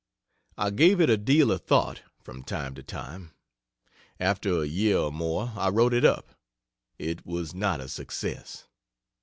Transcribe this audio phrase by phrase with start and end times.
[0.57, 3.33] I gave it a deal of thought, from time to time.
[4.19, 6.33] After a year or more I wrote it up.
[6.97, 8.65] It was not a success.